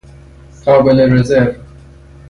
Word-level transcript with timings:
قابل 0.65 0.99
رزرو 1.13 1.55